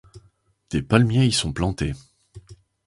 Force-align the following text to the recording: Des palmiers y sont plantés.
Des 0.71 0.81
palmiers 0.81 1.27
y 1.27 1.31
sont 1.31 1.53
plantés. 1.53 1.93